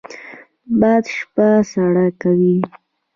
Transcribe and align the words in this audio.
باد 0.79 1.03
شپه 1.17 1.47
سړه 1.71 2.05
کوي 2.21 2.57